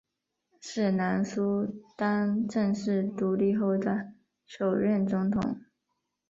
[0.59, 4.13] 是南苏丹正式独立后的
[4.47, 5.61] 首任总统。